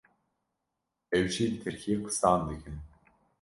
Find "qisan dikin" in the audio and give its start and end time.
2.05-2.77